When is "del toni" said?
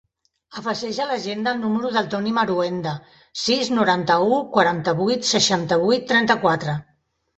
1.97-2.33